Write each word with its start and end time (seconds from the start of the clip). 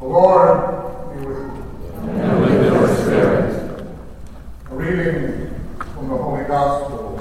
The 0.00 0.06
Lord 0.06 1.12
be 1.12 1.26
with 1.26 1.36
you. 1.36 1.50
And 2.08 2.40
with 2.40 2.64
your 2.64 2.96
spirit. 2.96 3.86
A 4.70 4.74
reading 4.74 5.54
from 5.76 6.08
the 6.08 6.16
Holy 6.16 6.44
Gospel 6.44 7.18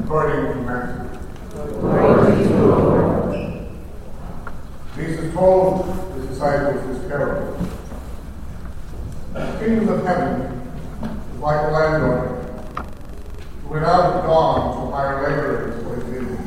according 0.00 0.54
to 0.54 0.60
Matthew. 0.62 1.20
Glory 1.80 2.32
to 2.32 2.40
you, 2.42 2.48
Lord. 2.66 3.68
Jesus 4.96 5.32
told 5.34 5.86
his 6.16 6.26
disciples 6.26 6.84
this 6.88 7.08
parable. 7.08 7.64
The 9.32 9.58
kingdom 9.60 9.88
of 9.88 10.04
heaven 10.04 10.72
is 11.32 11.40
like 11.40 11.60
a 11.64 11.70
landowner 11.70 12.42
who 13.62 13.68
went 13.72 13.84
out 13.84 14.16
at 14.16 14.22
dawn 14.24 14.84
to 14.84 14.92
hire 14.92 15.22
laborers 15.22 15.80
for 15.84 15.94
his 15.94 16.04
vineyard. 16.04 16.40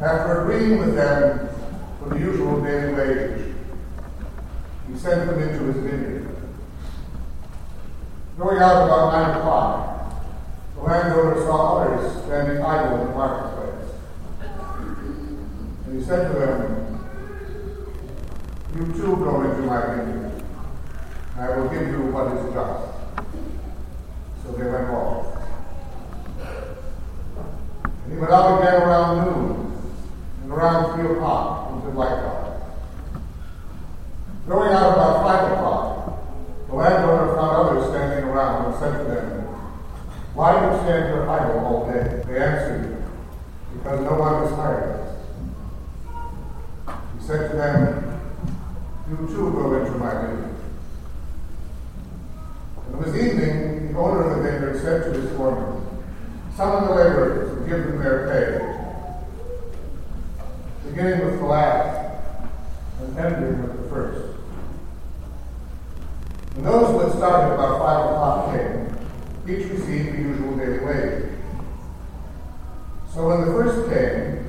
After 0.00 0.42
agreeing 0.42 0.78
with 0.78 0.94
them 0.94 1.48
for 2.02 2.14
the 2.14 2.18
usual 2.18 2.60
daily 2.62 2.94
wage, 2.94 3.54
he 4.88 4.98
sent 4.98 5.30
them 5.30 5.40
into 5.40 5.64
his 5.64 5.76
vineyard. 5.76 6.36
Going 8.38 8.58
out 8.58 8.86
about 8.86 9.12
nine 9.12 9.36
o'clock, 9.38 10.24
the 10.74 10.80
landowner 10.80 11.36
saw 11.42 11.82
others 11.82 12.24
standing 12.24 12.62
idle 12.62 13.00
in 13.00 13.06
the 13.08 13.14
marketplace. 13.14 13.90
And 15.86 16.00
he 16.00 16.04
said 16.04 16.32
to 16.32 16.38
them, 16.38 16.98
You 18.74 18.86
too 18.94 19.16
go 19.16 19.42
into 19.42 19.62
my 19.62 19.94
vineyard, 19.94 20.42
I 21.38 21.56
will 21.56 21.68
give 21.68 21.88
you 21.88 22.02
what 22.10 22.36
is 22.36 22.52
just. 22.52 22.88
So 24.42 24.52
they 24.52 24.68
went 24.68 24.90
off. 24.90 25.26
And 28.04 28.12
he 28.12 28.18
went 28.18 28.32
out 28.32 28.60
again 28.60 28.82
around 28.82 29.24
noon, 29.24 29.78
and 30.42 30.52
around 30.52 30.94
three 30.96 31.12
o'clock 31.14 31.61
until 31.92 31.98
likewise. 31.98 32.60
Going 34.48 34.72
out 34.72 34.92
about 34.92 35.22
five 35.22 35.52
o'clock, 35.52 36.68
the 36.68 36.74
landowner 36.74 37.34
found 37.34 37.68
others 37.68 37.90
standing 37.90 38.28
around 38.28 38.72
and 38.72 38.80
said 38.80 38.98
to 38.98 39.04
them, 39.04 39.44
Why 40.34 40.58
do 40.58 40.66
you 40.66 40.82
stand 40.82 41.04
here 41.06 41.28
idle 41.28 41.58
all 41.60 41.86
day? 41.86 42.22
They 42.26 42.38
answered, 42.38 43.04
Because 43.74 44.00
no 44.00 44.14
one 44.14 44.42
has 44.42 44.52
hired 44.56 45.00
us. 45.00 45.08
He 47.18 47.26
said 47.26 47.50
to 47.50 47.56
them, 47.56 48.20
You 49.08 49.16
too 49.28 49.52
go 49.52 49.74
into 49.74 49.92
my 49.98 50.12
vineyard. 50.12 50.48
And 52.86 52.94
it 52.94 53.06
was 53.06 53.16
evening, 53.16 53.92
the 53.92 53.98
owner 53.98 54.24
of 54.24 54.36
the 54.36 54.42
vineyard 54.42 54.80
said 54.80 55.04
to 55.04 55.20
his 55.20 55.30
foreman, 55.36 55.86
Summon 56.56 56.84
the 56.84 56.94
laborers 56.94 57.56
and 57.56 57.68
give 57.68 57.84
them 57.84 57.98
their 58.02 58.28
pay, 58.28 58.71
beginning 60.94 61.24
with 61.24 61.38
the 61.38 61.46
last 61.46 62.20
and 63.00 63.18
ending 63.18 63.62
with 63.62 63.82
the 63.82 63.88
first. 63.88 64.36
And 66.54 66.66
those 66.66 67.02
had 67.02 67.18
started 67.18 67.54
about 67.54 67.78
five 67.78 68.10
o'clock 68.10 68.54
came, 68.54 68.98
each 69.48 69.70
received 69.70 70.12
the 70.12 70.18
usual 70.18 70.56
daily 70.56 70.80
wage. 70.80 71.30
So 73.10 73.26
when 73.26 73.40
the 73.40 73.46
first 73.46 73.90
came, 73.90 74.46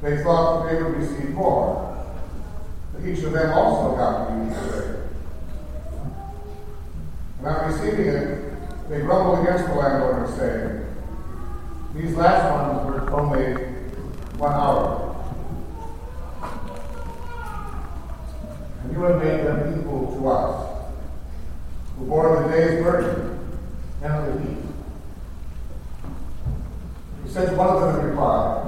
they 0.00 0.22
thought 0.22 0.62
that 0.62 0.72
they 0.72 0.82
would 0.82 0.96
receive 0.96 1.30
more, 1.30 2.14
but 2.92 3.04
each 3.04 3.24
of 3.24 3.32
them 3.32 3.52
also 3.52 3.96
got 3.96 4.28
the 4.28 4.44
usual 4.44 4.62
wage. 4.70 4.96
And 7.38 7.46
on 7.48 7.72
receiving 7.72 8.06
it, 8.06 8.88
they 8.88 9.00
grumbled 9.00 9.40
against 9.40 9.66
the 9.66 9.74
landowner, 9.74 10.28
saying, 10.36 10.86
These 11.94 12.16
last 12.16 12.52
ones 12.52 12.86
worked 12.86 13.12
only 13.12 13.54
one 14.38 14.52
hour. 14.52 14.99
You 18.92 19.02
have 19.02 19.22
made 19.22 19.44
them 19.46 19.78
equal 19.80 20.14
to 20.16 20.28
us, 20.28 20.84
who 21.98 22.04
bore 22.06 22.42
the 22.42 22.48
day's 22.48 22.82
burden 22.82 23.38
and 24.02 24.26
the 24.26 24.32
heat. 24.48 24.56
He 27.24 27.30
said 27.30 27.50
to 27.50 27.56
one 27.56 27.68
of 27.68 27.80
them 27.80 28.00
in 28.00 28.06
reply, 28.10 28.66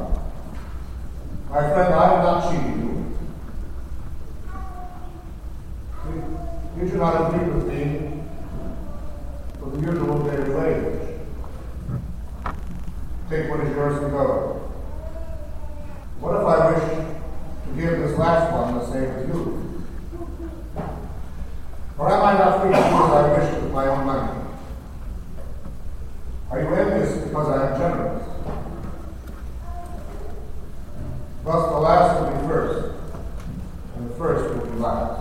My 1.50 1.60
friend, 1.72 1.94
I 1.94 2.06
have 2.14 2.22
not 2.24 2.50
cheated 2.50 2.76
you. 2.76 3.16
You- 6.08 6.38
You 6.82 6.88
do 6.88 6.96
not 6.96 7.34
agree 7.34 7.48
with 7.52 7.66
me 7.66 8.22
for 9.60 9.70
the 9.70 9.78
usual 9.86 10.18
daily 10.20 10.50
wage. 10.54 10.98
Take 13.28 13.50
what 13.50 13.60
is 13.60 13.76
yours 13.76 14.02
and 14.02 14.10
go. 14.12 14.60
What 16.20 16.40
if 16.40 16.46
I 16.46 16.70
wish 16.70 16.82
to 17.66 17.72
give 17.80 17.98
this 18.00 18.18
last 18.18 18.52
one 18.52 18.78
the 18.78 18.86
same 18.86 19.04
as 19.04 19.28
you? 19.28 19.84
Or 21.98 22.10
am 22.10 22.22
I 22.24 22.32
not 22.38 22.60
free 22.62 22.70
to 22.72 22.76
do 22.76 22.82
as 22.82 23.12
I 23.12 23.38
wish 23.38 23.62
with 23.62 23.72
my 23.72 23.86
own 23.88 24.06
money? 24.06 24.32
Are 26.50 26.60
you 26.60 26.68
envious 26.74 27.18
because 27.28 27.48
I 27.48 27.66
am 27.74 27.78
generous? 27.78 28.22
Thus 31.44 31.68
the 31.70 31.78
last 31.78 32.20
will 32.20 32.30
be 32.40 32.46
first, 32.48 32.94
and 33.96 34.10
the 34.10 34.14
first 34.14 34.54
will 34.54 34.66
be 34.66 34.78
last. 34.78 35.20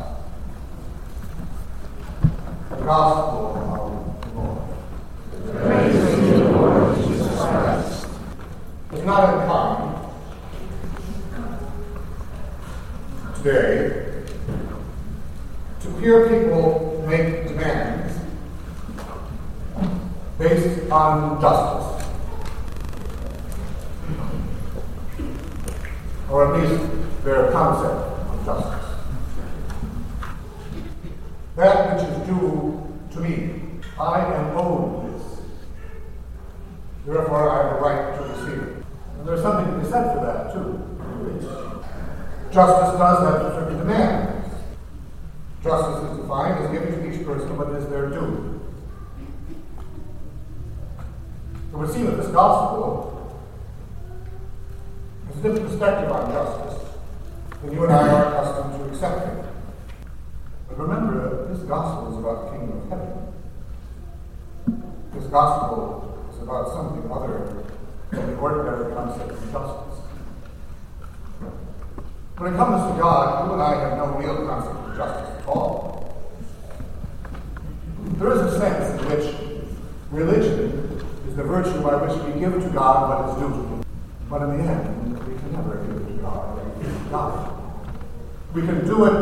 The 2.69 2.77
Gospel 2.77 3.41
of 3.57 4.21
the 4.21 4.39
Lord. 4.39 5.65
Praise 5.65 6.15
to 6.15 6.25
you, 6.25 6.43
Lord 6.45 6.95
Jesus 6.97 7.37
Christ. 7.37 8.07
It's 8.93 9.05
not 9.05 9.33
uncommon 9.33 9.89
today 13.43 14.23
to 15.81 15.89
hear 15.99 16.29
people 16.29 17.03
make 17.07 17.47
demands 17.47 18.19
based 20.37 20.91
on 20.91 21.41
justice. 21.41 22.07
Or 26.29 26.55
at 26.55 26.61
least 26.61 27.23
their 27.23 27.51
concept 27.51 28.29
of 28.29 28.45
justice. 28.45 28.89
That 31.55 31.95
which 31.95 32.09
is 32.09 32.27
due 32.27 32.95
to 33.13 33.19
me, 33.19 33.61
I 33.99 34.19
am 34.35 34.57
owed 34.57 35.13
this. 35.13 35.41
Therefore, 37.07 37.49
I 37.49 37.63
have 37.63 37.77
a 37.77 37.79
right 37.81 38.17
to 38.17 38.23
receive 38.23 38.61
it. 38.61 38.85
And 39.17 39.27
there's 39.27 39.41
something 39.41 39.73
to 39.73 39.79
be 39.79 39.89
said 39.89 40.13
for 40.13 40.23
that, 40.25 40.53
too. 40.53 40.80
Justice 42.51 42.99
does 42.99 43.19
have 43.23 43.53
certain 43.53 43.77
demands. 43.77 44.53
Justice 45.63 46.11
is 46.11 46.17
defined 46.17 46.65
as 46.65 46.71
giving 46.71 46.91
to 46.91 47.09
each 47.09 47.25
person 47.25 47.57
what 47.57 47.69
is 47.75 47.87
their 47.87 48.09
due. 48.09 48.59
It 51.71 51.77
would 51.77 51.89
seem 51.91 52.07
that 52.07 52.17
this 52.17 52.27
gospel 52.27 53.41
has 55.27 55.37
a 55.37 55.41
different 55.41 55.69
perspective 55.69 56.11
on 56.11 56.31
justice 56.33 56.89
than 57.61 57.71
you 57.71 57.83
and 57.85 57.93
I 57.93 58.09
are 58.09 58.25
accustomed 58.33 58.79
to 58.79 58.83
accepting. 58.91 59.45
But 60.67 60.77
remember, 60.77 61.47
this 61.53 61.63
gospel 61.63 62.11
is 62.11 62.17
about 62.17 62.43
the 62.43 62.57
kingdom 62.57 62.77
of 62.81 62.89
heaven. 62.89 63.11
This 65.13 65.25
gospel 65.31 66.27
is 66.35 66.41
about 66.43 66.67
something 66.73 67.09
other 67.09 67.63
than 68.11 68.27
the 68.27 68.35
ordinary 68.35 68.93
concept 68.93 69.31
of 69.31 69.51
justice. 69.53 69.90
When 72.41 72.55
it 72.55 72.57
comes 72.57 72.91
to 72.91 72.99
God, 72.99 73.45
you 73.45 73.53
and 73.53 73.61
I 73.61 73.79
have 73.81 73.97
no 73.99 74.17
real 74.17 74.47
concept 74.47 74.75
of 74.75 74.97
justice 74.97 75.43
at 75.43 75.47
all. 75.47 76.25
There 78.17 78.31
is 78.31 78.41
a 78.41 78.59
sense 78.59 78.99
in 78.99 79.07
which 79.09 79.61
religion 80.09 81.05
is 81.27 81.35
the 81.35 81.43
virtue 81.43 81.79
by 81.83 82.01
which 82.01 82.17
we 82.25 82.39
give 82.39 82.53
to 82.53 82.69
God 82.71 83.09
what 83.09 83.29
is 83.29 83.35
due 83.43 83.49
to 83.49 83.61
Him. 83.69 83.83
But 84.27 84.41
in 84.41 84.57
the 84.57 84.63
end, 84.71 85.19
we 85.27 85.37
can 85.37 85.51
never 85.53 85.85
give 85.85 86.07
to 86.07 86.13
God 86.13 86.57
what 86.57 86.83
is 86.83 86.91
to 86.91 87.09
God. 87.11 87.31
We 88.55 88.61
can 88.63 88.87
do 88.87 89.05
it 89.05 89.13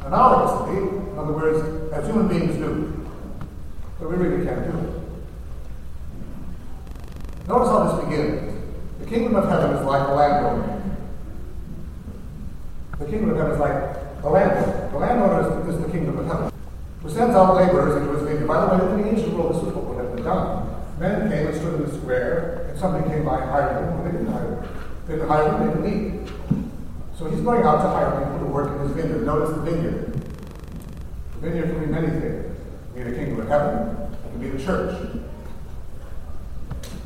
analogously, 0.00 1.12
in 1.12 1.18
other 1.18 1.34
words, 1.34 1.92
as 1.92 2.06
human 2.06 2.26
beings 2.26 2.56
do. 2.56 3.06
But 4.00 4.08
we 4.08 4.16
really 4.16 4.46
can't 4.46 4.64
do 4.64 4.78
it. 4.78 4.92
Notice 7.48 7.68
how 7.68 7.84
this 7.84 8.04
begins. 8.06 8.56
The 9.00 9.06
kingdom 9.06 9.36
of 9.36 9.46
heaven 9.46 9.76
is 9.76 9.84
like 9.84 10.08
a 10.08 10.12
landowner. 10.14 10.78
The 12.98 13.06
kingdom 13.06 13.30
of 13.30 13.36
heaven 13.36 13.52
is 13.52 13.60
like 13.60 14.24
a 14.24 14.28
landowner. 14.28 14.90
The 14.90 14.98
landowner 14.98 15.68
is, 15.68 15.74
is 15.74 15.84
the 15.84 15.90
kingdom 15.90 16.18
of 16.18 16.26
heaven. 16.26 16.52
Who 17.02 17.10
sends 17.10 17.34
out 17.34 17.54
laborers 17.54 18.02
into 18.02 18.12
his 18.14 18.22
vineyard. 18.22 18.48
By 18.48 18.60
the 18.60 18.84
way, 18.84 18.92
in 18.92 19.02
the 19.02 19.08
ancient 19.08 19.34
world, 19.34 19.54
this 19.54 19.62
is 19.62 19.72
what 19.72 19.84
would 19.84 20.04
have 20.04 20.16
been 20.16 20.24
done. 20.24 20.68
Men 20.98 21.30
came 21.30 21.46
and 21.46 21.56
stood 21.56 21.74
in 21.74 21.86
the 21.88 21.96
square, 21.96 22.66
and 22.68 22.78
somebody 22.78 23.08
came 23.08 23.24
by 23.24 23.40
and 23.40 23.50
hired 23.50 23.76
them. 23.76 24.04
They 24.04 24.12
didn't 24.18 24.32
hire 24.32 24.50
them. 24.50 24.68
They 25.06 25.14
didn't 25.14 25.28
hire 25.28 25.44
them, 25.44 25.60
they 25.60 25.66
didn't 25.72 25.84
leave. 25.84 26.32
So 27.16 27.30
he's 27.30 27.40
going 27.40 27.62
out 27.62 27.82
to 27.82 27.88
hire 27.88 28.24
people 28.24 28.38
to 28.40 28.52
work 28.52 28.74
in 28.74 28.88
his 28.88 28.90
vineyard. 28.96 29.24
Notice 29.24 29.54
the 29.56 29.62
vineyard. 29.62 30.12
The 31.34 31.38
vineyard 31.38 31.66
can 31.70 31.80
be 31.80 31.86
many 31.86 32.08
things. 32.08 32.44
It 32.44 32.94
can 32.94 33.04
be 33.04 33.10
the 33.10 33.16
kingdom 33.16 33.40
of 33.40 33.48
heaven. 33.48 34.12
It 34.26 34.30
can 34.30 34.40
be 34.40 34.48
the 34.50 34.64
church. 34.64 35.22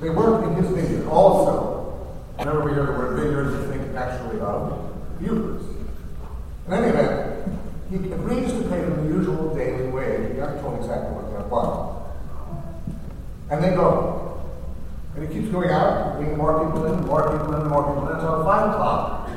They 0.00 0.08
work 0.10 0.44
in 0.44 0.54
his 0.54 0.70
vineyard 0.72 1.06
also. 1.08 1.80
Whenever 2.36 2.64
we 2.64 2.72
hear 2.72 2.86
the 2.86 2.92
word 2.92 3.20
vineyard, 3.20 3.60
we 3.60 3.76
think 3.76 3.94
actually 3.94 4.40
of 4.40 4.90
the 5.20 5.24
Eucharist. 5.26 5.71
In 6.66 6.72
any 6.72 6.88
event, 6.88 7.32
he 7.90 7.96
agrees 7.96 8.52
to 8.52 8.62
pay 8.70 8.80
them 8.80 9.08
the 9.08 9.16
usual 9.16 9.54
daily 9.54 9.88
wage. 9.88 10.32
He 10.32 10.38
hasn't 10.38 10.60
told 10.60 10.78
exactly 10.78 11.12
what 11.12 11.24
uh, 11.26 11.38
that 11.38 11.50
was. 11.50 12.02
And 13.50 13.64
they 13.64 13.70
go. 13.70 14.40
And 15.14 15.28
he 15.28 15.34
keeps 15.34 15.52
going 15.52 15.70
out, 15.70 16.16
bringing 16.16 16.38
more 16.38 16.64
people 16.64 16.86
in, 16.86 17.04
more 17.04 17.30
people 17.30 17.54
in, 17.54 17.68
more 17.68 17.82
people 17.82 18.08
in, 18.08 18.14
until 18.14 18.44
5 18.44 18.70
o'clock. 18.70 19.30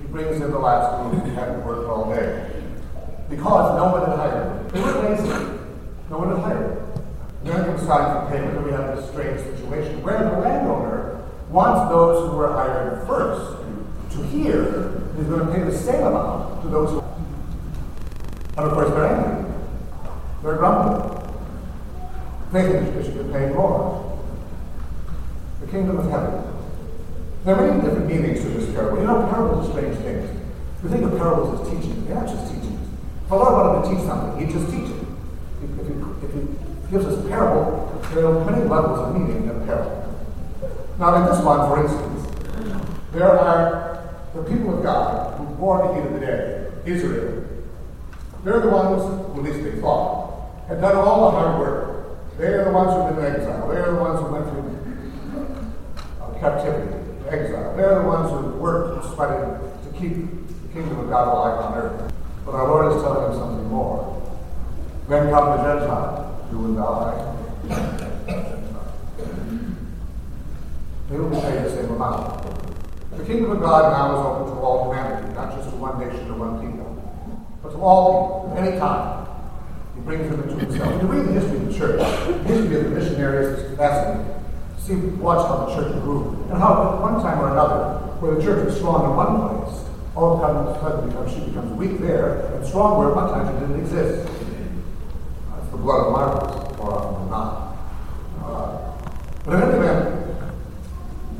He 0.00 0.08
brings 0.08 0.42
in 0.42 0.50
the 0.50 0.58
last 0.58 1.10
group 1.10 1.24
who 1.24 1.30
hadn't 1.30 1.64
worked 1.64 1.88
all 1.88 2.12
day. 2.12 2.62
Because 3.30 3.76
no 3.76 3.92
one 3.92 4.10
had 4.10 4.18
hired 4.18 4.46
them. 4.46 4.68
They 4.68 4.80
were 4.80 5.08
lazy. 5.08 5.28
No 6.10 6.18
one 6.18 6.30
had 6.30 6.38
hired. 6.40 6.78
And 7.44 7.52
then 7.52 7.64
comes 7.64 7.86
time 7.86 8.26
for 8.26 8.32
payment, 8.32 8.56
and 8.56 8.66
we 8.66 8.72
have 8.72 8.96
this 8.96 9.08
strange 9.08 9.40
situation 9.40 10.02
where 10.02 10.18
the 10.18 10.38
landowner 10.40 11.22
wants 11.48 11.90
those 11.90 12.28
who 12.28 12.36
were 12.36 12.52
hired 12.52 13.06
first 13.06 13.62
to 14.10 14.22
hear 14.26 14.97
he's 15.18 15.26
going 15.26 15.46
to 15.46 15.52
pay 15.52 15.62
the 15.62 15.76
same 15.76 16.06
amount 16.06 16.62
to 16.62 16.68
those 16.68 16.90
who. 16.90 17.00
And 18.56 18.66
of 18.66 18.72
course, 18.72 18.90
they're 18.90 19.06
angry. 19.06 19.52
They're 20.42 20.56
grumbling. 20.56 21.18
They 22.52 22.62
think 22.62 22.94
they 22.94 23.02
should 23.02 23.14
get 23.14 23.32
paid 23.32 23.54
more. 23.54 24.18
The 25.60 25.66
kingdom 25.66 25.98
of 25.98 26.10
heaven. 26.10 26.44
There 27.44 27.54
are 27.54 27.66
many 27.66 27.82
different 27.82 28.06
meanings 28.06 28.40
to 28.40 28.48
this 28.48 28.72
parable. 28.74 28.98
You 28.98 29.06
know, 29.06 29.28
parables 29.30 29.68
are 29.68 29.72
strange 29.72 29.96
things. 29.98 30.40
We 30.82 30.90
think 30.90 31.04
of 31.04 31.18
parables 31.18 31.60
as 31.60 31.68
teaching. 31.68 32.06
They're 32.06 32.14
not 32.14 32.28
just 32.28 32.52
teaching. 32.52 32.78
If 33.24 33.30
Lord 33.30 33.52
wanted 33.52 33.88
to 33.88 33.94
teach 33.94 34.06
something, 34.06 34.40
He'd 34.40 34.52
just 34.52 34.70
teach 34.70 34.90
it. 34.90 35.06
If, 35.62 35.80
if, 35.80 35.86
he, 35.86 35.94
if 36.26 36.32
he 36.34 36.90
gives 36.90 37.04
us 37.04 37.24
a 37.24 37.28
parable, 37.28 38.00
there 38.14 38.26
are 38.26 38.44
many 38.50 38.64
levels 38.64 39.00
of 39.00 39.14
meaning 39.14 39.44
in 39.44 39.50
a 39.50 39.66
parable. 39.66 39.98
Now, 40.98 41.14
in 41.16 41.26
this 41.26 41.44
one, 41.44 41.68
for 41.68 41.82
instance, 41.82 42.26
there 43.12 43.30
are 43.30 43.87
the 44.34 44.42
people 44.42 44.76
of 44.76 44.82
God 44.82 45.38
who 45.38 45.44
bore 45.56 45.88
the 45.88 45.94
heat 45.94 46.06
of 46.06 46.12
the 46.14 46.20
day, 46.20 46.70
Israel. 46.84 47.44
They're 48.44 48.60
the 48.60 48.68
ones, 48.68 49.02
who, 49.02 49.40
at 49.40 49.42
least 49.42 49.64
they 49.64 49.80
thought, 49.80 50.66
had 50.68 50.80
done 50.80 50.96
all 50.96 51.30
the 51.30 51.38
hard 51.38 51.58
work. 51.58 52.38
They 52.38 52.46
are 52.46 52.64
the 52.64 52.70
ones 52.70 52.92
who've 52.92 53.16
been 53.16 53.24
in 53.24 53.40
exile. 53.40 53.68
They 53.68 53.76
are 53.76 53.92
the 53.92 54.00
ones 54.00 54.20
who 54.20 54.26
went 54.26 54.48
through 54.48 55.58
uh, 56.22 56.38
captivity, 56.38 56.94
exile. 57.28 57.76
They're 57.76 58.02
the 58.02 58.08
ones 58.08 58.30
who 58.30 58.60
worked 58.60 59.04
and 59.04 59.14
sweated 59.14 59.58
to 59.84 59.98
keep 59.98 60.14
the 60.14 60.68
kingdom 60.72 61.00
of 61.00 61.08
God 61.10 61.28
alive 61.28 61.64
on 61.64 61.78
earth. 61.78 62.14
But 62.46 62.54
our 62.54 62.68
Lord 62.68 62.96
is 62.96 63.02
telling 63.02 63.30
them 63.30 63.38
something 63.38 63.68
more. 63.68 64.22
Then 65.08 65.30
come 65.30 65.56
the 65.56 65.62
Gentiles, 65.64 66.52
you 66.52 66.64
and 66.64 66.78
I. 66.78 67.34
They 71.10 71.18
will 71.18 71.30
paid 71.40 71.64
the 71.64 71.70
same 71.70 71.90
amount. 71.90 72.37
Kingdom 73.28 73.50
of 73.50 73.60
God 73.60 73.92
now 73.92 74.16
is 74.16 74.24
open 74.24 74.56
to 74.56 74.60
all 74.62 74.88
humanity, 74.88 75.34
not 75.34 75.54
just 75.54 75.68
to 75.68 75.76
one 75.76 76.00
nation 76.00 76.30
or 76.30 76.48
one 76.48 76.64
people, 76.64 76.88
but 77.62 77.72
to 77.72 77.76
all 77.76 78.48
people, 78.48 78.56
any 78.56 78.78
time. 78.80 79.28
He 79.94 80.00
brings 80.00 80.30
them 80.30 80.48
into 80.48 80.56
himself. 80.64 80.88
You 80.96 81.08
read 81.08 81.28
the 81.28 81.36
history 81.36 81.60
of 81.60 81.68
the 81.68 81.76
church, 81.76 82.00
the 82.00 82.48
history 82.48 82.80
of 82.80 82.84
the 82.84 82.90
missionaries 82.96 83.58
is 83.58 83.76
fascinating. 83.76 84.32
See, 84.80 84.96
watch 85.20 85.44
how 85.44 85.68
the 85.68 85.76
church 85.76 85.92
grew, 86.00 86.40
and 86.48 86.56
how 86.56 86.96
at 86.96 87.02
one 87.04 87.20
time 87.20 87.38
or 87.40 87.52
another, 87.52 88.00
where 88.16 88.34
the 88.34 88.40
church 88.40 88.64
was 88.64 88.76
strong 88.80 89.04
in 89.04 89.12
one 89.12 89.36
place, 89.44 89.84
all 90.16 90.40
of 90.40 90.64
a 90.64 90.80
sudden 90.80 91.12
becomes, 91.12 91.28
she 91.28 91.40
becomes 91.52 91.68
weak 91.76 92.00
there, 92.00 92.48
and 92.56 92.64
strong 92.64 92.96
where 92.96 93.12
at 93.12 93.14
one 93.14 93.28
time 93.28 93.44
she 93.44 93.60
didn't 93.60 93.84
exist. 93.84 94.24
That's 95.52 95.68
the 95.68 95.76
blood 95.76 96.00
of 96.08 96.12
martyrs, 96.16 96.78
more 96.80 96.96
often 96.96 97.12
than 97.20 97.28
not. 97.28 97.76
Uh, 98.40 98.96
but 99.44 99.52
in 99.52 99.68
any 99.68 99.76
event, 99.84 100.16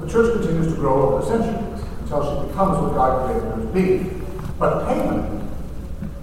the 0.01 0.07
church 0.07 0.37
continues 0.37 0.69
to 0.69 0.77
grow 0.77 1.17
over 1.17 1.25
the 1.25 1.33
centuries 1.33 1.68
until 2.11 2.25
she 2.25 2.49
becomes 2.49 2.79
what 2.79 2.95
God 2.95 3.27
created 3.27 3.49
her 3.53 3.61
to 3.61 3.67
be. 3.69 4.25
But 4.59 4.89
payment, 4.89 5.45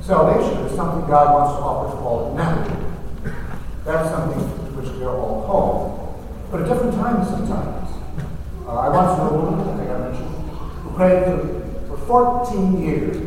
salvation, 0.02 0.66
is 0.66 0.76
something 0.76 1.08
God 1.08 1.34
wants 1.34 1.58
to 1.58 1.62
offer 1.62 1.96
to 1.96 2.02
all 2.02 2.32
humanity. 2.32 2.76
That's 3.86 4.10
something 4.10 4.42
which 4.76 4.90
we 4.98 5.04
are 5.04 5.16
all 5.16 5.46
called. 5.46 6.50
But 6.52 6.62
at 6.62 6.70
different 6.70 6.96
times 6.96 7.28
sometimes. 7.28 7.92
Uh, 8.68 8.80
I 8.80 8.90
once 8.90 9.20
knew 9.20 9.38
a 9.38 9.42
woman, 9.42 9.70
I 9.70 9.78
think 9.78 9.90
I 9.92 9.98
mentioned, 10.00 10.30
who 10.82 10.90
prayed 10.96 11.24
for, 11.88 11.98
for 11.98 12.46
14 12.50 12.82
years 12.82 13.18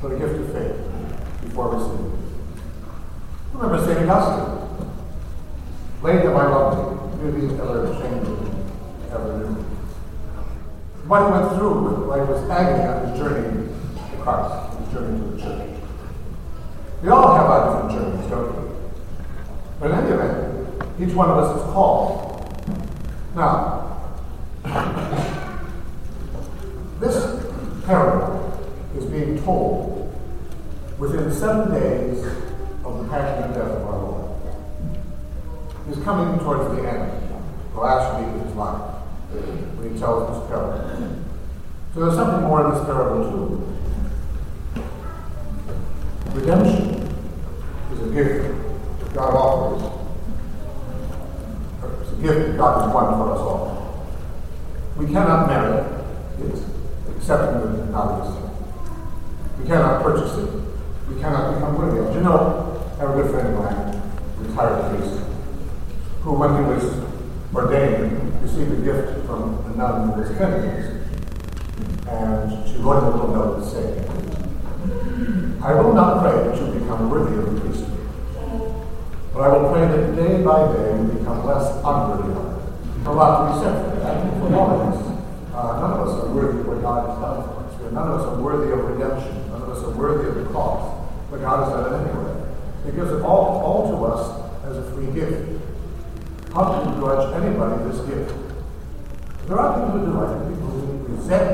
for 0.00 0.10
the 0.10 0.18
gift 0.18 0.38
of 0.38 0.52
faith 0.52 0.76
before 1.42 1.74
receiving 1.74 2.12
it. 2.12 3.54
Remember 3.54 3.84
St. 3.84 4.08
Augustine. 4.08 4.60
Laid 6.02 6.22
that 6.22 6.32
my 6.32 6.46
love 6.46 7.20
beauty 7.20 7.54
ever 7.54 7.92
changing, 8.00 8.70
ever 9.10 9.38
new. 9.38 9.74
What 11.06 11.26
he 11.26 11.32
went 11.32 11.54
through 11.58 11.82
with 11.82 11.98
life 12.08 12.26
was 12.26 12.48
agony 12.48 12.88
on 12.88 13.08
his 13.08 13.18
journey 13.18 13.68
to 14.10 14.16
Christ, 14.22 14.78
his 14.78 14.88
journey 14.94 15.18
to 15.18 15.24
the 15.36 15.42
church. 15.42 15.68
We 17.02 17.10
all 17.10 17.36
have 17.36 17.44
our 17.44 17.82
different 17.82 17.92
journeys, 17.92 18.30
don't 18.30 18.56
we? 18.56 18.62
But 19.80 19.90
in 19.90 19.96
any 19.98 20.12
event, 20.12 20.82
each 20.98 21.12
one 21.14 21.28
of 21.28 21.36
us 21.36 21.60
is 21.60 21.64
called. 21.74 22.30
Now, 23.36 24.00
this 27.00 27.18
parable 27.84 28.58
is 28.96 29.04
being 29.04 29.42
told 29.44 30.10
within 30.98 31.30
seven 31.30 31.70
days 31.70 32.24
of 32.82 33.02
the 33.02 33.08
passion 33.10 33.42
and 33.44 33.54
death 33.54 33.68
of 33.68 33.86
our 33.86 33.98
Lord. 33.98 34.30
He's 35.86 35.98
coming 36.02 36.38
towards 36.38 36.74
the 36.74 36.88
end, 36.88 37.12
the 37.74 37.80
last 37.80 38.18
week 38.18 38.28
of 38.34 38.40
his 38.46 38.54
life, 38.54 38.94
he 39.94 40.00
tells 40.00 40.40
this 40.40 40.48
parable. 40.48 41.24
So 41.94 42.00
there's 42.00 42.14
something 42.14 42.42
more 42.48 42.64
in 42.64 42.74
this 42.74 42.84
parable 42.84 43.30
too. 43.30 43.46
Redemption 46.32 47.06
is 47.92 48.00
a 48.00 48.10
gift 48.12 48.42
that 49.00 49.14
God 49.14 49.34
offers. 49.34 49.82
It's 52.02 52.10
a 52.10 52.22
gift 52.22 52.46
that 52.48 52.56
God 52.58 52.82
has 52.82 52.92
won 52.92 53.06
for 53.14 53.32
us 53.32 53.38
all. 53.38 53.64
We 54.96 55.06
cannot 55.06 55.46
merit 55.46 55.86
it, 56.40 56.58
except 57.16 57.54
in 57.54 57.60
the 57.60 57.84
knowledge. 57.86 58.34
We 59.60 59.66
cannot 59.66 60.02
purchase 60.02 60.36
it. 60.38 60.50
We 61.08 61.20
cannot 61.20 61.54
become 61.54 61.78
worthy 61.78 62.00
of 62.00 62.06
it. 62.08 62.14
You 62.14 62.20
know, 62.22 62.84
I 62.96 63.00
have 63.00 63.10
a 63.10 63.22
good 63.22 63.30
friend 63.30 63.48
of 63.48 63.54
mine, 63.60 64.02
retired 64.40 64.98
priest, 64.98 65.20
who, 66.22 66.32
when 66.32 66.50
he 66.56 66.62
was 66.68 66.84
ordained, 67.54 68.33
received 68.44 68.72
a 68.72 68.82
gift 68.84 69.24
from 69.26 69.56
a 69.64 69.76
nun 69.76 70.12
who 70.12 70.20
was 70.20 70.28
Canadian. 70.36 71.00
And 72.06 72.68
she 72.68 72.76
wrote 72.76 73.02
a 73.02 73.08
little 73.08 73.32
note 73.32 73.64
saying, 73.64 74.04
I 75.62 75.72
will 75.80 75.94
not 75.94 76.20
pray 76.20 76.36
that 76.44 76.60
you 76.60 76.78
become 76.78 77.08
worthy 77.08 77.40
of 77.40 77.54
the 77.54 77.60
priesthood, 77.60 78.04
but 79.32 79.40
I 79.40 79.48
will 79.48 79.72
pray 79.72 79.88
that 79.88 80.14
day 80.14 80.44
by 80.44 80.72
day 80.76 80.92
you 81.00 81.08
become 81.18 81.46
less 81.46 81.72
unworthy 81.80 82.36
of 82.36 82.44
it. 82.52 83.08
A 83.08 83.12
lot 83.12 83.32
to 83.32 83.44
be 83.48 83.64
said 83.64 83.74
for 83.80 84.00
that. 84.00 84.14
For 84.38 84.54
all 84.54 84.70
of 84.76 84.80
us, 84.92 85.00
uh, 85.54 85.80
none 85.80 85.92
of 85.92 86.08
us 86.08 86.24
are 86.24 86.34
worthy 86.34 86.60
of 86.60 86.66
what 86.68 86.82
God 86.82 87.08
has 87.08 87.18
done 87.20 87.42
for 87.48 87.64
us. 87.64 87.92
None 87.92 88.08
of 88.08 88.20
us 88.20 88.26
are 88.26 88.40
worthy 88.42 88.72
of 88.72 88.84
redemption. 88.84 89.48
None 89.48 89.62
of 89.62 89.68
us 89.70 89.82
are 89.84 89.90
worthy 89.90 90.28
of 90.28 90.34
the 90.36 90.44
cross. 90.52 91.08
But 91.30 91.40
God 91.40 91.64
has 91.64 91.72
done 91.72 91.84
it 91.92 92.08
anyway. 92.08 92.34
He 92.84 92.92
gives 92.92 93.10
it 93.10 93.22
all, 93.22 93.60
all 93.64 93.88
to 93.88 94.04
us 94.04 94.20
as 94.68 94.76
a 94.76 94.90
free 94.92 95.12
gift. 95.12 95.53
How 97.04 97.30
can 97.30 97.44
you 97.44 97.58
grudge 97.58 97.80
anybody 97.82 97.92
this 97.92 98.00
gift? 98.06 98.32
There 99.46 99.58
are 99.58 99.74
people 99.76 99.98
who 99.98 100.06
do. 100.06 100.12
I 100.16 100.48
people 100.48 100.70
who 100.70 101.14
resent 101.14 101.50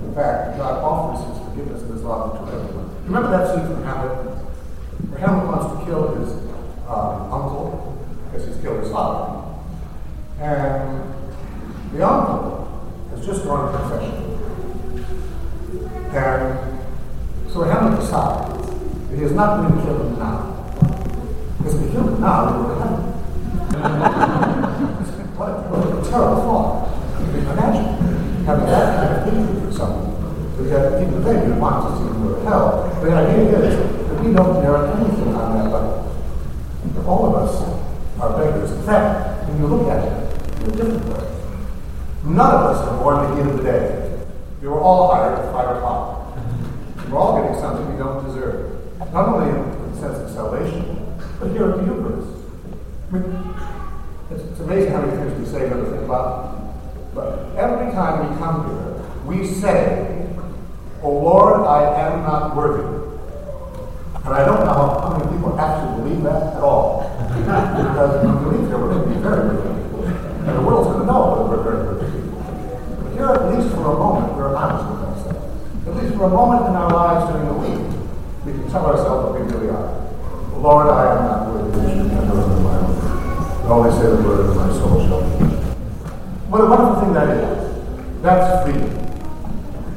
the 0.00 0.12
fact 0.14 0.48
that 0.48 0.56
God 0.56 0.82
offers 0.82 1.28
His 1.28 1.36
forgiveness 1.46 1.82
and 1.82 1.92
His 1.92 2.02
love 2.02 2.32
to 2.32 2.56
everyone. 2.56 2.88
Remember 3.04 3.30
that 3.36 3.54
scene 3.54 3.66
from 3.66 3.84
Hamlet, 3.84 4.32
where 5.10 5.20
Hamlet 5.20 5.46
wants 5.46 5.66
to 5.76 5.84
kill 5.84 6.14
his 6.16 6.30
um, 6.88 7.32
uncle 7.32 7.98
because 8.24 8.46
he's 8.46 8.56
killed 8.62 8.80
his 8.82 8.90
father, 8.90 9.44
and 10.40 11.04
the 11.92 12.08
uncle 12.08 12.88
has 13.10 13.26
just 13.26 13.44
gone 13.44 13.72
to 13.72 13.78
confession, 13.78 14.40
and 16.16 17.52
so 17.52 17.62
Hamlet 17.64 18.00
decides 18.00 18.70
that 19.10 19.18
he 19.18 19.22
is 19.22 19.32
not 19.32 19.60
going 19.60 19.76
to 19.76 19.82
kill 19.84 20.00
him 20.00 20.18
now, 20.18 20.64
because 21.58 21.74
if 21.74 21.88
he 21.88 21.92
killed 21.92 22.08
him 22.08 22.20
now, 22.22 22.52
he 22.52 22.58
would 22.62 22.78
have 22.78 23.12
what, 25.36 25.48
a, 25.48 25.52
what 25.52 25.98
a 25.98 26.01
terrible 26.12 26.42
thought. 26.44 26.92
Imagine 27.32 28.44
having 28.44 28.66
that 28.66 28.86
kind 29.00 29.10
of 29.16 29.24
hatred 29.24 29.64
for 29.64 29.72
someone. 29.72 30.12
Because 30.60 31.00
people 31.00 31.24
today 31.24 31.46
we 31.48 31.52
want 31.56 31.88
to 31.88 31.96
see 31.96 32.04
them 32.04 32.22
go 32.22 32.36
to 32.36 32.44
hell. 32.44 33.00
The 33.00 33.12
idea 33.12 33.58
is 33.64 33.76
that 34.08 34.20
we 34.20 34.32
don't 34.34 34.60
merit 34.60 34.92
anything 35.00 35.34
on 35.34 35.56
that 35.56 35.72
level. 35.72 36.12
All 37.06 37.34
of 37.34 37.34
us 37.42 37.54
are 38.20 38.36
beggars. 38.38 38.70
In 38.72 38.82
fact, 38.84 39.48
when 39.48 39.58
you 39.58 39.66
look 39.66 39.88
at 39.88 40.04
it 40.04 40.62
in 40.62 40.70
a 40.70 40.76
different 40.76 41.04
way, 41.08 41.24
none 42.24 42.54
of 42.54 42.62
us 42.70 42.86
are 42.86 42.98
born 43.02 43.24
at 43.24 43.34
the 43.34 43.42
heat 43.42 43.50
of 43.50 43.56
the 43.56 43.62
day. 43.62 44.26
We 44.60 44.68
were 44.68 44.80
all 44.80 45.14
hired 45.14 45.38
at 45.38 45.52
5 45.52 45.76
o'clock. 45.76 46.36
We're 47.08 47.18
all 47.18 47.40
getting 47.40 47.58
something 47.58 47.90
we 47.90 47.98
don't 47.98 48.24
deserve. 48.24 48.78
Not 49.12 49.28
only 49.28 49.48
in 49.48 49.92
the 49.92 50.00
sense 50.00 50.18
of 50.18 50.30
salvation, 50.30 51.18
but 51.40 51.50
here 51.50 51.70
at 51.70 51.78
the 51.78 51.84
Eucharist. 51.84 52.28
I 53.10 53.16
mean, 53.16 53.54
it's, 54.32 54.42
it's 54.50 54.60
amazing 54.60 54.92
how 54.92 55.02
many 55.02 55.16
things 55.16 55.38
we 55.38 55.46
say 55.46 55.68
that 55.68 55.76
we 55.76 55.84
think 55.90 56.04
about. 56.04 57.14
But 57.14 57.54
every 57.56 57.92
time 57.92 58.30
we 58.30 58.36
come 58.38 58.66
here, 58.66 58.92
we 59.26 59.46
say, 59.46 60.26
Oh 61.02 61.10
Lord, 61.10 61.66
I 61.66 62.12
am 62.12 62.22
not 62.22 62.56
worthy. 62.56 63.02
And 64.24 64.32
I 64.32 64.44
don't 64.44 64.64
know 64.64 65.02
how 65.02 65.18
many 65.18 65.34
people 65.34 65.58
actually 65.58 66.00
believe 66.00 66.22
that 66.22 66.54
at 66.54 66.62
all. 66.62 67.10
because 67.18 68.16
if 68.16 68.22
you 68.22 68.34
believe 68.38 68.68
here, 68.68 68.78
we're 68.78 68.94
going 68.94 69.08
to 69.08 69.14
be 69.14 69.20
very 69.20 69.48
worthy 69.50 69.82
people. 69.82 70.06
And 70.06 70.58
the 70.58 70.62
world's 70.62 70.88
going 70.94 71.00
to 71.00 71.06
know 71.06 71.42
that 71.42 71.46
we're 71.50 71.62
very 71.66 71.82
worthy 71.90 72.06
people. 72.22 72.38
But 73.02 73.12
here, 73.18 73.26
at 73.34 73.50
least 73.50 73.74
for 73.74 73.82
a 73.82 73.98
moment, 73.98 74.32
we're 74.36 74.54
honest 74.54 74.88
with 74.88 75.02
ourselves. 75.10 75.88
At 75.88 75.96
least 75.98 76.14
for 76.14 76.24
a 76.24 76.30
moment 76.30 76.70
in 76.70 76.74
our 76.78 76.90
lives 76.90 77.32
during 77.32 77.48
the 77.50 77.58
week, 77.66 77.82
we 78.46 78.52
can 78.52 78.70
tell 78.70 78.86
ourselves 78.86 79.26
that 79.26 79.32
we 79.34 79.52
really 79.52 79.74
are. 79.74 79.90
Lord, 80.54 80.86
I 80.86 81.18
am 81.18 81.24
not 81.26 81.50
worthy. 81.50 81.71
Only 83.64 83.90
say 83.90 84.06
the 84.10 84.22
word 84.22 84.40
of 84.40 84.56
my 84.56 84.68
soul 84.72 85.06
shall. 85.06 85.22
What 86.50 86.60
a 86.60 86.66
wonderful 86.66 87.00
thing 87.00 87.12
that 87.14 87.28
is. 87.30 88.22
That's 88.22 88.64
freedom. 88.64 88.90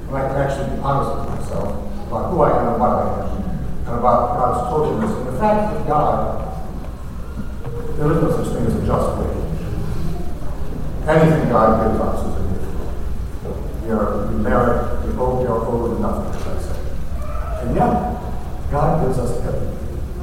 When 0.07 0.21
I 0.21 0.27
can 0.27 0.37
actually 0.37 0.75
be 0.75 0.81
honest 0.81 1.09
with 1.17 1.27
myself 1.39 1.69
about 2.07 2.31
who 2.31 2.41
I 2.41 2.49
am 2.61 2.67
and 2.73 2.79
what 2.79 2.89
I 2.89 3.01
am, 3.19 3.41
and 3.85 3.95
about 3.99 4.37
God's 4.37 4.59
totalness, 4.69 5.13
and 5.17 5.27
the 5.27 5.37
fact 5.39 5.73
that 5.73 5.87
God, 5.87 6.45
there 7.97 8.11
is 8.11 8.21
no 8.21 8.29
such 8.31 8.53
thing 8.53 8.65
as 8.65 8.75
a 8.75 8.85
just 8.85 9.07
wage. 9.17 9.45
Anything 11.07 11.49
God 11.49 11.85
gives 11.85 12.01
us 12.01 12.17
is 12.25 12.33
a 12.33 12.43
gift. 12.49 12.73
We 13.83 13.91
are, 13.91 14.25
we 14.27 14.35
merit, 14.41 15.05
we 15.05 15.11
owe, 15.17 15.41
we 15.41 15.45
are 15.45 15.61
owed 15.65 16.01
nothing, 16.01 16.33
as 16.33 16.47
I 16.47 16.49
say. 16.61 16.79
And 17.61 17.75
yet, 17.75 17.93
God 18.71 19.05
gives 19.05 19.19
us 19.19 19.37
everything. 19.45 19.77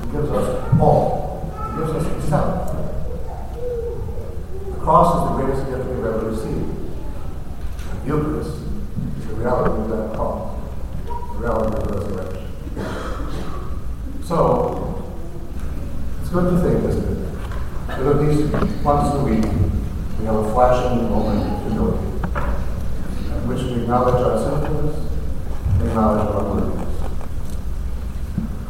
He 0.06 0.11
gives 0.11 0.30
us 0.30 0.46
all. 0.80 1.46
He 1.70 1.78
gives 1.78 1.92
us 1.92 2.06
Himself. 2.12 2.72
The 4.66 4.78
cross 4.80 5.08
is 5.14 5.22
the 5.30 5.34
greatest 5.38 5.62
gift 5.70 5.84
we've 5.88 6.04
ever 6.04 6.30
received. 6.30 6.70
The 8.02 8.08
Eucharist 8.08 8.50
is 8.50 9.26
the 9.28 9.34
reality 9.34 9.82
of 9.82 9.88
that 9.90 10.14
cross, 10.16 10.58
the 11.06 11.12
reality 11.38 11.76
of 11.76 11.82
resurrection. 11.92 12.46
So, 14.25 14.34
it's 16.10 16.20
good 16.32 16.50
to 16.50 16.56
think, 16.62 16.88
isn't 16.88 17.12
it, 17.12 17.20
that 17.88 18.00
at 18.00 18.16
least 18.22 18.52
once 18.82 19.14
a 19.14 19.16
week 19.22 19.44
we 20.18 20.24
have 20.24 20.36
a 20.36 20.52
flashing 20.54 21.10
moment 21.10 21.42
of 21.44 21.60
humility 21.60 22.06
in 23.28 23.48
which 23.48 23.62
we 23.64 23.82
acknowledge 23.82 24.14
our 24.14 24.38
sinfulness 24.38 24.96
and 25.68 25.88
acknowledge 25.88 26.26
our 26.28 26.42
worthiness. 26.54 26.92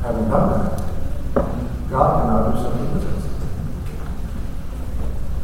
Having 0.02 0.28
done 0.28 0.46
that, 0.50 0.74
God 1.88 2.08
can 2.18 2.26
now 2.26 2.50
do 2.50 2.54
something 2.62 2.88
with 2.94 3.06
us. 3.14 3.22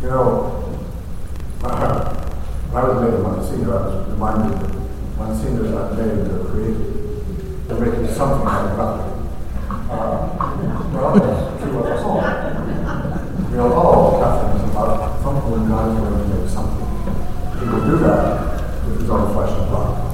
You 0.02 0.08
know, 0.08 0.58
when 1.60 2.82
I 2.82 2.88
was 2.88 2.96
made 3.00 3.14
a 3.14 3.22
Monsignor, 3.22 3.78
I 3.78 3.86
was 3.86 3.94
reminded 4.08 4.58
that 4.58 4.72
Monsignors 5.18 5.72
aren't 5.72 5.94
made, 5.96 6.26
they're 6.26 6.44
created. 6.50 7.68
They're 7.68 7.78
making 7.78 8.12
something 8.12 8.44
out 8.44 8.66
of 8.66 8.76
God. 8.76 9.14
Uh, 9.90 10.34
well, 10.92 11.14
that's 11.14 11.62
true 11.62 11.78
of 11.78 11.86
us 11.86 12.02
all. 12.04 12.20
Are 13.58 13.74
all 13.74 14.20
Catholics 14.20 14.70
about 14.70 15.20
something 15.20 15.50
when 15.50 15.68
God 15.68 15.90
is 15.90 15.98
going 15.98 16.30
to 16.30 16.36
make 16.36 16.48
something. 16.48 16.86
He 17.58 17.66
will 17.66 17.84
do 17.90 17.98
that 18.06 18.86
with 18.86 19.00
his 19.00 19.10
own 19.10 19.34
flesh 19.34 19.50
and 19.50 19.68
blood. 19.68 20.07